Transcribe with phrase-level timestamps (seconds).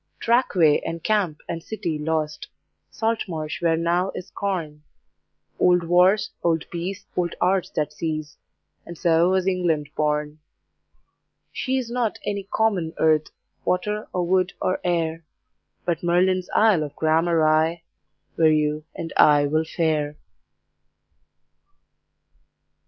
[0.19, 2.47] Trackway and Camp and City lost,
[2.89, 4.81] Salt Marsh where now is corn;
[5.59, 8.35] Old Wars, old Peace, old Arts that cease,
[8.83, 10.39] And so was England born!
[11.51, 13.27] She is not any common Earth,
[13.63, 15.23] Water or wood or air,
[15.85, 17.83] But Merlin's Isle of Gramarye,
[18.37, 20.15] Where you and I will fare.